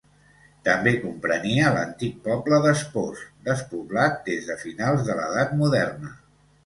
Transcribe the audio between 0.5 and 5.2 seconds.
També comprenia l'antic poble d'Espós, despoblat des de finals de